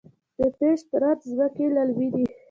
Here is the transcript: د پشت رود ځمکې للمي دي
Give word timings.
د 0.37 0.39
پشت 0.57 0.87
رود 1.01 1.19
ځمکې 1.31 1.65
للمي 1.75 2.07
دي 2.13 2.25